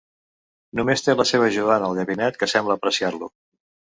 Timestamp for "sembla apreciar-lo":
2.53-3.29